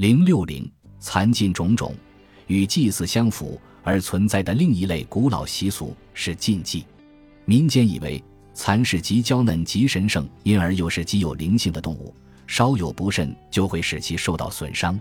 [0.00, 0.66] 零六零
[0.98, 1.94] 残禁种种，
[2.46, 6.86] 与祭祀相符而存在的另一类古老习俗是禁忌。
[7.44, 8.24] 民间以为
[8.54, 12.14] 蚕是极娇嫩极神圣，因而又是极有灵性的动物，
[12.46, 14.98] 稍有不慎就会使其受到损伤。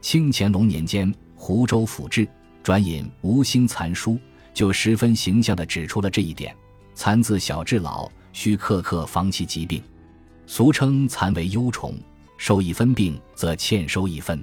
[0.00, 2.24] 清乾隆年间，湖州府志
[2.62, 4.12] 转引《吴兴蚕书》，
[4.54, 6.54] 就十分形象地指出了这一点：
[6.94, 9.82] 蚕自小至老，需刻刻防其疾病。
[10.46, 11.92] 俗称蚕为幽虫。
[12.38, 14.42] 受一分病，则欠收一分。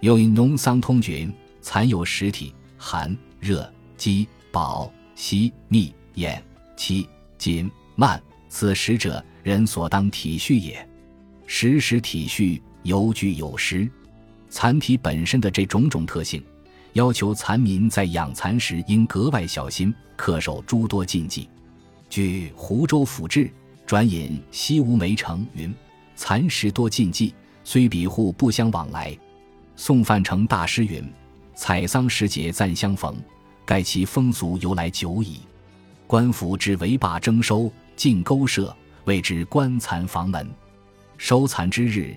[0.00, 1.28] 又因《农桑通菌》
[1.62, 6.42] 蚕有实体：寒、热、饥、饱、息、密、咽、
[6.76, 7.08] 期、
[7.38, 8.20] 紧、慢。
[8.48, 10.86] 此十者，人所当体恤也。
[11.46, 13.88] 时时体恤，有据有失。
[14.48, 16.42] 蚕体本身的这种种特性，
[16.94, 21.48] 要求蚕民在养蚕时应格外小心，恪守诸多禁忌。
[22.08, 23.44] 据《湖州府志》
[23.86, 25.72] 转引《西吴梅城》云。
[26.20, 27.34] 蚕食多禁忌，
[27.64, 29.16] 虽比户不相往来。
[29.74, 31.02] 宋范成大师云
[31.56, 33.16] ：“采桑时节暂相逢，
[33.64, 35.40] 盖其风俗由来久矣。
[36.06, 40.46] 官府之围坝征收，进勾舍，谓之官蚕房门。
[41.16, 42.14] 收蚕之日，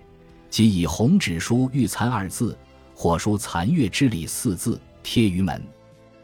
[0.50, 2.58] 即以红纸书‘玉蚕’二字，
[2.94, 5.66] 或书‘残月之礼’四字，贴于门。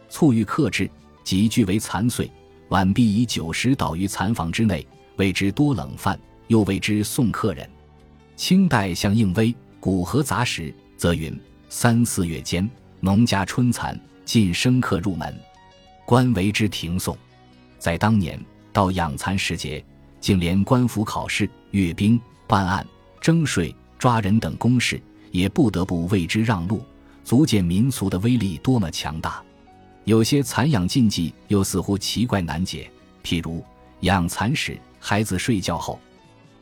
[0.10, 0.92] 卒欲克制，
[1.24, 2.30] 即俱为残碎，
[2.68, 7.68] 晚必以酒食倒于蚕房之内，谓之多冷饭。”又谓之送客人。
[8.36, 10.64] 清代向应威《古河杂史》
[10.98, 11.38] 则云：
[11.70, 12.70] 三四月间，
[13.00, 15.34] 农家春蚕尽生客入门，
[16.06, 17.18] 官为之停送。
[17.78, 18.40] 在当年，
[18.72, 19.84] 到养蚕时节，
[20.20, 22.86] 竟连官府考试、阅兵、办案、
[23.22, 26.82] 征税、抓人等公事，也不得不为之让路，
[27.24, 29.44] 足见民俗的威力多么强大。
[30.06, 32.90] 有些蚕养禁忌又似乎奇怪难解，
[33.24, 33.64] 譬如
[34.00, 36.00] 养蚕时，孩子睡觉后。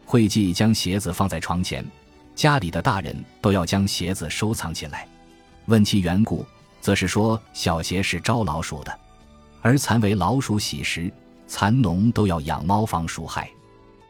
[0.07, 1.85] 会忌将鞋子放在床前，
[2.33, 5.05] 家里的大人都要将鞋子收藏起来。
[5.65, 6.45] 问其缘故，
[6.79, 8.99] 则是说小鞋是招老鼠的，
[9.61, 11.11] 而蚕为老鼠喜食，
[11.45, 13.49] 蚕农都要养猫防鼠害，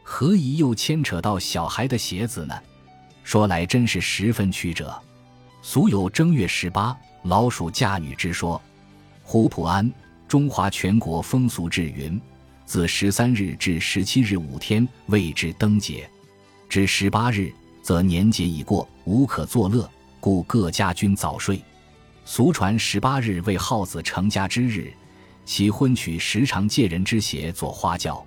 [0.04, 2.54] 何以又牵扯到小孩的鞋子呢？
[3.24, 4.96] 说来真是十分曲折。
[5.62, 8.62] 俗有正月十八老鼠嫁女之说，
[9.24, 9.84] 胡普安
[10.28, 12.18] 《中华全国风俗志》云。
[12.68, 16.06] 自十三日至十七日五天谓之灯节，
[16.68, 19.90] 至十八日则年节已过，无可作乐，
[20.20, 21.58] 故各家均早睡。
[22.26, 24.92] 俗传十八日为耗子成家之日，
[25.46, 28.22] 其婚娶时常借人之鞋做花轿，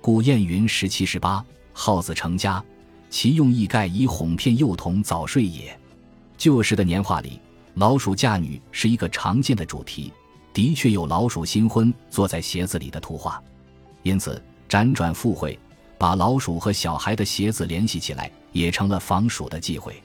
[0.00, 2.64] 故谚云：十七十八耗子成家，
[3.10, 5.78] 其用意盖以哄骗幼童早睡也。
[6.38, 7.38] 旧时的年画里，
[7.74, 10.10] 老鼠嫁女是一个常见的主题，
[10.54, 13.42] 的确有老鼠新婚坐在鞋子里的图画。
[14.04, 15.58] 因此，辗转附会，
[15.98, 20.00] 把老鼠和小孩的鞋子联系起来，也成了防鼠的忌讳。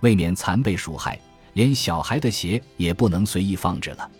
[0.00, 1.20] 为免蚕被鼠害，
[1.54, 4.10] 连小孩的鞋也不能随意放置了。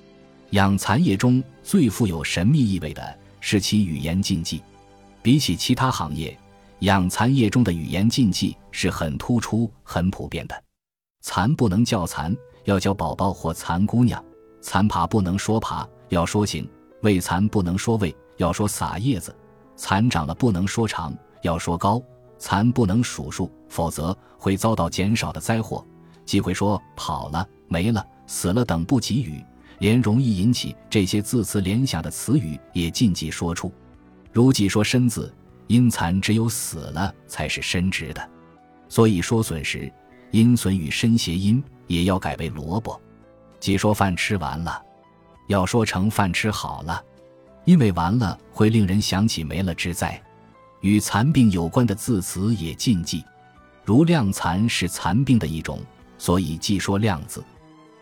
[0.50, 4.60] 养蚕业中最富有神秘意味的是其语言禁忌。
[5.22, 6.36] 比起其他行业，
[6.80, 10.64] 养蚕业中的语言禁忌是很突出、很普遍的。
[11.20, 14.20] 蚕不能叫蚕，要叫宝宝或蚕姑娘；
[14.60, 16.64] 蚕爬不能说爬，要说行；
[17.02, 18.12] 喂蚕不能说喂。
[18.42, 19.34] 要说撒叶子，
[19.76, 22.03] 蚕长了不能说长；要说高，
[22.38, 25.86] 蚕不能数数，否则会遭到减少的灾祸。
[26.26, 29.44] 忌讳说跑了、没了、死了等不吉语，
[29.78, 33.72] 连容易引起这些字词联想的词语也禁忌说出。
[34.32, 35.32] 如忌说身子，
[35.69, 38.28] 因蚕只有死了才是伸直的，
[38.88, 39.92] 所以说损时，
[40.32, 43.00] 因损与身谐音，也要改为萝卜。
[43.60, 44.82] 忌说饭吃完了，
[45.47, 47.00] 要说成饭吃好了。
[47.64, 50.20] 因为完了会令人想起没了之灾，
[50.80, 53.24] 与残病有关的字词也禁忌，
[53.84, 55.80] 如晾蚕是残病的一种，
[56.18, 57.42] 所以忌说量字。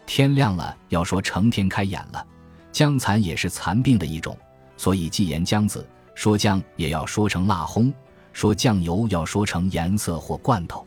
[0.07, 2.27] 天亮了要说成天开眼了，
[2.73, 4.37] 姜蚕也是残病的一种，
[4.77, 5.87] 所以忌言姜字。
[6.15, 7.93] 说姜也要说成辣烘，
[8.33, 10.87] 说酱油要说成颜色或罐头，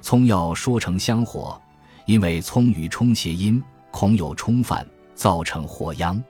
[0.00, 1.60] 葱要说成香火，
[2.06, 6.22] 因为葱与冲谐音，恐有冲犯，造成祸殃。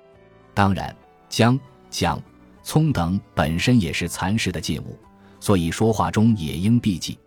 [0.53, 0.95] 当然
[1.29, 1.59] 姜。
[1.99, 2.23] 姜、
[2.63, 4.99] 葱等本身也是蚕食的禁物，
[5.41, 7.19] 所以说话中也应避忌。